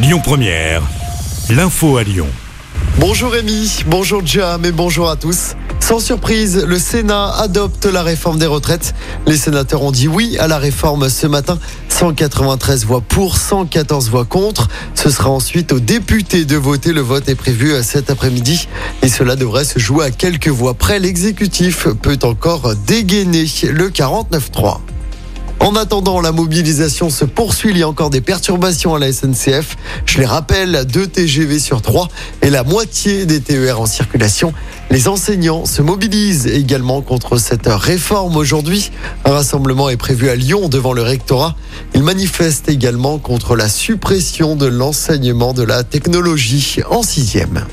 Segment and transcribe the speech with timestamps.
[0.00, 0.82] Lyon Première,
[1.50, 2.28] l'info à Lyon.
[3.00, 5.56] Bonjour Rémi, bonjour Jam et bonjour à tous.
[5.80, 8.94] Sans surprise, le Sénat adopte la réforme des retraites.
[9.26, 11.58] Les sénateurs ont dit oui à la réforme ce matin.
[11.88, 14.68] 193 voix pour, 114 voix contre.
[14.94, 16.92] Ce sera ensuite aux députés de voter.
[16.92, 18.68] Le vote est prévu cet après-midi
[19.02, 21.00] et cela devrait se jouer à quelques voix près.
[21.00, 24.78] L'exécutif peut encore dégainer le 49-3.
[25.60, 27.70] En attendant, la mobilisation se poursuit.
[27.70, 29.76] Il y a encore des perturbations à la SNCF.
[30.06, 32.08] Je les rappelle, 2 TGV sur 3
[32.42, 34.54] et la moitié des TER en circulation.
[34.90, 38.90] Les enseignants se mobilisent également contre cette réforme aujourd'hui.
[39.24, 41.56] Un rassemblement est prévu à Lyon devant le rectorat.
[41.94, 47.66] Ils manifestent également contre la suppression de l'enseignement de la technologie en sixième.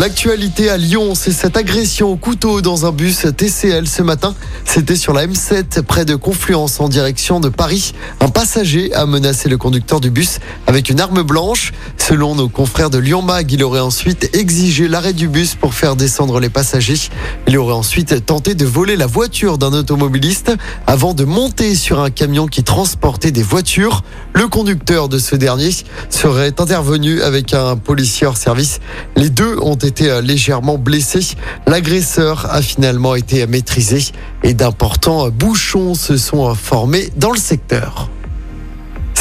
[0.00, 4.34] L'actualité à Lyon, c'est cette agression au couteau dans un bus TCL ce matin.
[4.64, 7.92] C'était sur la M7 près de Confluence en direction de Paris.
[8.20, 11.74] Un passager a menacé le conducteur du bus avec une arme blanche.
[11.98, 15.96] Selon nos confrères de Lyon Mag, il aurait ensuite exigé l'arrêt du bus pour faire
[15.96, 17.10] descendre les passagers.
[17.46, 20.50] Il aurait ensuite tenté de voler la voiture d'un automobiliste
[20.86, 24.02] avant de monter sur un camion qui transportait des voitures.
[24.32, 25.70] Le conducteur de ce dernier
[26.08, 28.80] serait intervenu avec un policier hors service.
[29.16, 31.20] Les deux ont été euh, légèrement blessé.
[31.66, 38.10] L'agresseur a finalement été maîtrisé et d'importants bouchons se sont formés dans le secteur.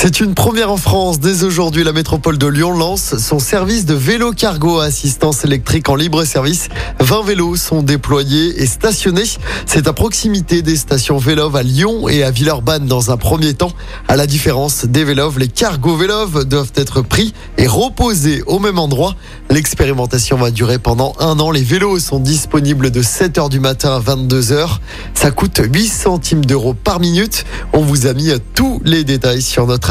[0.02, 1.20] C'est une première en France.
[1.20, 5.90] Dès aujourd'hui, la métropole de Lyon lance son service de vélo cargo à assistance électrique
[5.90, 6.70] en libre service.
[7.02, 9.26] 20 vélos sont déployés et stationnés.
[9.66, 13.74] C'est à proximité des stations Vélov à Lyon et à Villeurbanne dans un premier temps.
[14.08, 18.80] À la différence des Vélov, les cargo Vélov doivent être pris et reposés au même
[18.80, 19.16] endroit.
[19.50, 21.52] L'expérimentation va durer pendant un an.
[21.52, 24.78] Les vélos sont disponibles de 7h du matin à 22h.
[25.14, 27.44] Ça coûte 8 centimes d'euros par minute.
[27.74, 29.90] On vous a mis tous les détails sur notre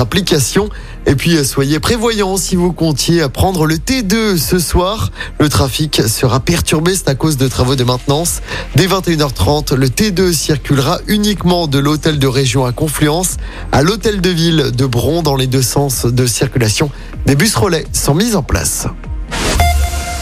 [1.06, 5.10] Et puis euh, soyez prévoyants si vous comptiez prendre le T2 ce soir.
[5.38, 8.40] Le trafic sera perturbé, c'est à cause de travaux de maintenance.
[8.76, 13.36] Dès 21h30, le T2 circulera uniquement de l'hôtel de région à Confluence
[13.72, 16.90] à l'hôtel de ville de Bron dans les deux sens de circulation.
[17.26, 18.86] Des bus relais sont mis en place.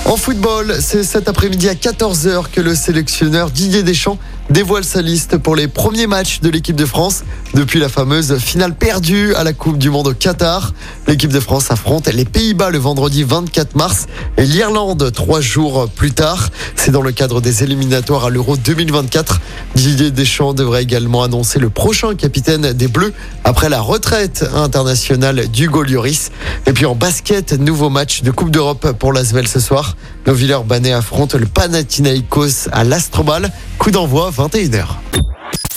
[0.06, 4.18] En football, c'est cet après-midi à 14h que le sélectionneur Didier Deschamps
[4.50, 7.24] dévoile sa liste pour les premiers matchs de l'équipe de France
[7.54, 10.72] depuis la fameuse finale perdue à la Coupe du Monde au Qatar.
[11.08, 14.06] L'équipe de France affronte les Pays-Bas le vendredi 24 mars
[14.36, 16.50] et l'Irlande trois jours plus tard.
[16.76, 19.40] C'est dans le cadre des éliminatoires à l'Euro 2024.
[19.74, 23.12] Didier Deschamps devrait également annoncer le prochain capitaine des Bleus
[23.42, 26.30] après la retraite internationale d'Hugo Lloris.
[26.66, 29.95] Et puis en basket, nouveau match de Coupe d'Europe pour l'Asvel ce soir.
[30.26, 33.52] Nos Villers-Banais affrontent le Panathinaikos à l'Astrobal.
[33.78, 34.86] Coup d'envoi 21h.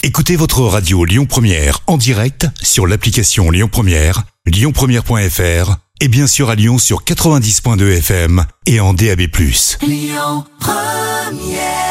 [0.04, 6.50] Écoutez votre radio Lyon Première en direct sur l'application Lyon Première, lyonpremière.fr et bien sûr
[6.50, 9.22] à Lyon sur 90.2 FM et en DAB+.
[9.82, 11.89] Lyon Première